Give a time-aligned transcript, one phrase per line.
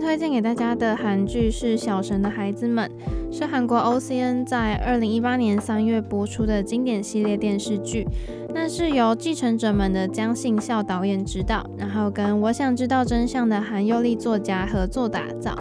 [0.00, 2.90] 推荐给大家的韩剧是《小神的孩子们》，
[3.36, 8.06] 是韩国 OCN 在二零一八年三月播出的经典系列电视剧。
[8.54, 15.58] 那是由《继承者们》的姜信孝导演执导，然后跟《我想知道真相》的韩佑利作家合作打造。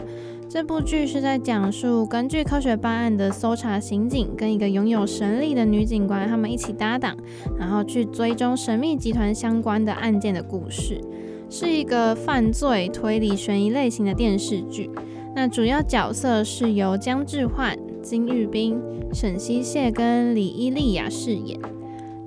[0.49, 7.17] 这部剧是在讲述根据科学办案的搜查刑警跟一个拥有神力的女警官，他们一起搭档，
[7.59, 11.01] 然后去追踪神秘集团相关的案件的故事。
[11.49, 14.89] 是一个犯罪推理悬疑类型的电视剧。
[15.35, 18.81] 那主要角色是由姜致焕、金玉彬、
[19.13, 21.59] 沈西谢跟李伊利亚饰演。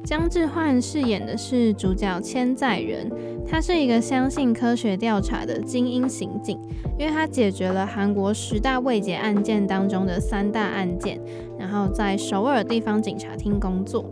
[0.03, 3.11] 姜致焕饰演的是主角千载人，
[3.47, 6.59] 他是一个相信科学调查的精英刑警，
[6.99, 11.21] 因为他解决了韩国十大未解案件当中的三大案件，
[11.59, 14.05] 然后在首尔地方警察厅工作。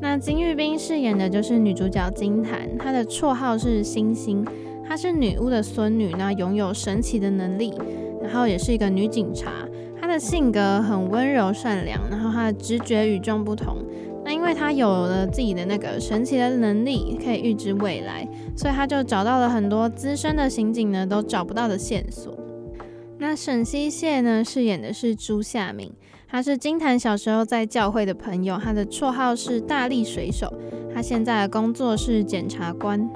[0.00, 4.44] 那金玉彬饰演的就是女主角金檀，她的绰号是星星，
[4.86, 7.72] 她是女巫的孙女，那拥有神奇的能力，
[8.22, 9.52] 然后也是一个女警察。
[10.00, 13.76] 她的性格很温柔善良，然后她的直觉与众不同。
[14.24, 18.26] 那因为她有了自己的那个神奇的能力，可以预知未来，
[18.56, 22.34] 所以她就找到了很多资深的刑警呢都找不到的线索。
[23.18, 25.92] 那沈西谢呢饰演的是朱夏明。
[26.32, 30.48] 他是金坛小时候在教会的朋友，他的绰号是大力水手。
[30.94, 33.10] 他现在的工作是检察官。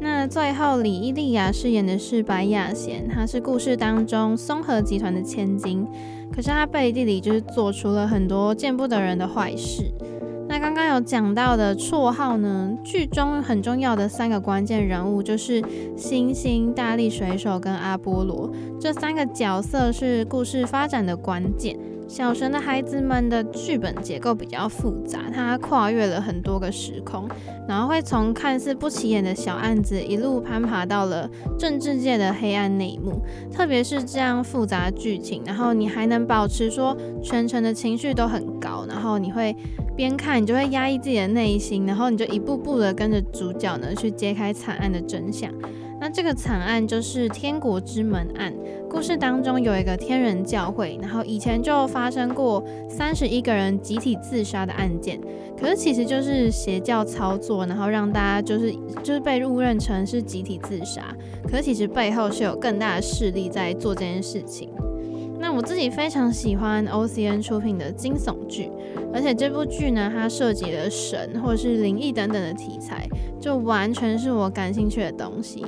[0.00, 5.84] 那最后李伊利亚饰演的是白雅贤，她是故事当中松和集团的千金，
[6.32, 9.90] 可是她背地里就是做出了很多见不得人的坏事。
[10.48, 15.60] 那刚刚有讲到的绰号呢，剧中很重要的三个关键人物就是
[15.96, 18.48] 星星、大力水手跟阿波罗，
[18.80, 21.76] 这三个角色是故事发展的关键。
[22.08, 27.28] 小神的孩子们的剧本结构比较复杂，它跨越了很多个时空，
[27.68, 31.28] 然后会从看似不起眼的小案子一路攀爬到了
[31.58, 33.20] 政治界的黑暗内幕。
[33.52, 39.54] 特别是这样复杂剧情，然后你还能保持说全程的情绪都很高，然后你会
[39.96, 45.52] 边看你就会压抑自己的内心，然后你就一步步的跟着主角呢去揭开惨案的真相。
[46.06, 48.54] 那这个惨案就是天国之门案。
[48.88, 55.20] 故事当中有一个天人教会，然后以前就发生过三十一个人集体自杀的案件，
[55.60, 58.72] 可是其实就是邪教操作，然后让大家就是
[59.02, 61.12] 就是被误认成是集体自杀，
[61.42, 64.70] 可是其实背后是有更大的势力在做这件事情。
[65.40, 68.70] 那我自己非常喜欢 OCN 出品的惊悚剧，
[69.12, 73.08] 而且这部剧呢，它涉及了神或者是灵异等等的题材，
[73.40, 75.64] 就完全是我感兴趣的东西。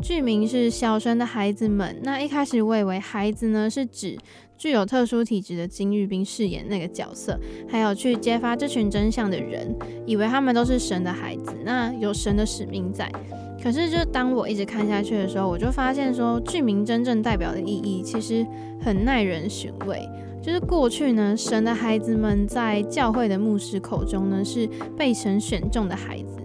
[0.00, 4.16] 剧名是《小神的孩子们》，那一开始我以为孩子呢是指
[4.56, 7.38] 具有特殊体质的金玉彬饰演那个角色，
[7.68, 13.10] 还有去揭发这群真相的人，以为他们都是神的孩子，那有神的使命在。
[13.62, 18.46] 可是就当我一直看下去的时候，我就发现说剧名真正代表的意义其实
[18.80, 20.08] 很耐人寻味。
[20.42, 26.38] 就是过去呢，神的孩子们在教会的牧师口中呢是被神选中的孩子。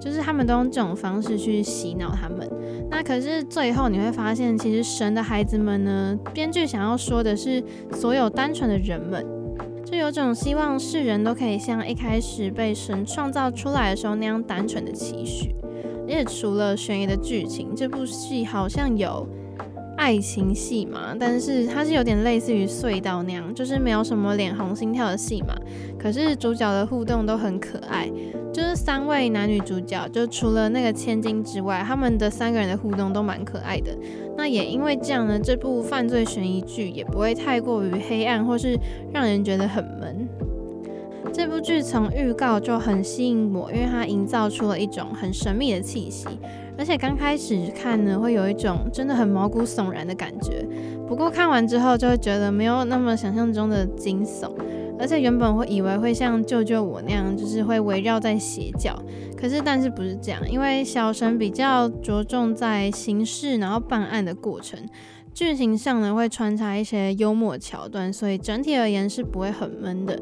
[0.00, 2.50] 就是他们都用这种方式去洗脑他们，
[2.94, 9.26] 那可是最后你会发现，其实神的孩子们呢，编剧想要说的是所有单纯的人们，
[9.82, 15.54] 就有种希望世人都可以像一开始被神创造出来的时候那样单纯的期许。
[16.06, 19.26] 而且除了悬疑的剧情，这部戏好像有
[20.02, 25.54] 爱情戏嘛，但是它是有点类似于隧道那样，就是没有什么脸红心跳的戏嘛，
[25.96, 28.10] 可是主角的互动都很可爱。
[28.52, 33.96] 就是三位男女主角，就除了那个千金之外，他们的三个人的互动都蛮可爱的。
[34.36, 38.76] 那也因为这样呢，这部犯罪悬疑剧也不会太过于黑暗，或是
[39.12, 40.28] 让人觉得很闷。
[41.32, 46.28] 这部剧从预告就很吸引我，因为它营造出了一种很神秘的气息，
[46.76, 50.66] 而且刚开始看呢，会有一种真的很毛骨悚然的感觉。
[51.08, 54.52] 不过看完之后，就会觉得没有那么想象中的惊悚。
[54.98, 58.94] 而且原本会以为会像救救我那样，就是会围绕在邪教，
[59.36, 64.78] 可是但是不是这样，因为小神比较着重在刑事，然后办案的过程，
[65.34, 70.18] 剧情上呢会穿插一些幽默桥段，所以整体而言是不会很闷的。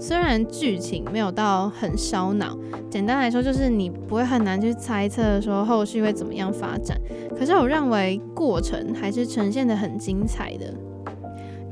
[0.00, 2.56] 虽然剧情没有到很烧脑，
[2.90, 6.98] 简单来说就是你不会很难去猜测说后续会怎么样发展，
[7.38, 10.74] 可是我认为过程还是呈现的很精彩的。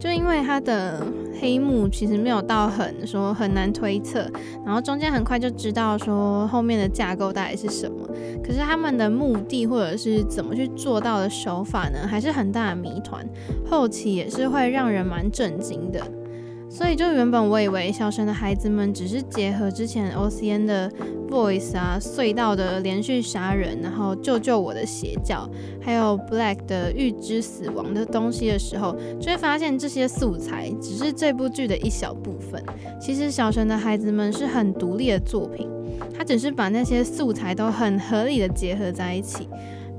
[0.02, 1.00] 就因为它的
[1.40, 4.28] 黑幕其实没有到很说很难推测，
[4.66, 8.08] 然后中间很快就知道说后面的架构到底是什么，
[8.42, 13.24] 可是他们的目的或者是怎么去做到的手法呢，还是很大的谜团，
[13.64, 16.00] 后期也是会让人蛮震惊的。
[16.72, 20.90] 所以就原本我以为小神的孩子们只是结合之前 OCN 的
[21.30, 25.46] Voice 啊隧道的连续杀人，然后救救我的邪教，
[25.82, 32.64] 还有 Black 的预知死亡的东西的时候，就会发现这些素材只是这部剧的一小部分。
[32.98, 35.68] 其实小神的孩子们是很独立的作品，
[36.16, 39.46] 他只是把那些素材都很合理的结合在一起。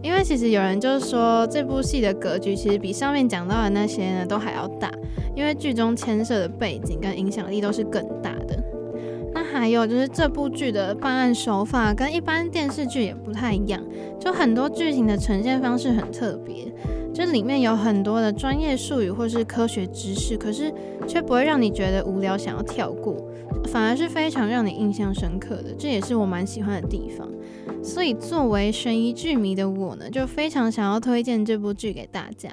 [0.02, 4.92] 因为其实有人就是说这部戏的格局其实比上面讲到的那些呢都还要大。
[5.36, 8.64] 因为剧中牵涉的背景跟影响力都是更大的。
[9.34, 13.82] 那还有就是这部剧的办案手法跟一般电视剧也不太一样，
[14.20, 16.72] 就很多剧情的呈现方式很特别，
[17.12, 20.72] 就里面有很多的专业术语或是科学知识，可是
[21.08, 23.28] 却不会让你觉得无聊想要跳过，
[23.70, 27.28] 反而是非常让你印象深刻的，这也是我蛮喜欢的地方。
[27.82, 32.50] 所以作为悬疑剧迷的我呢，就非常想要推荐这部剧给大家。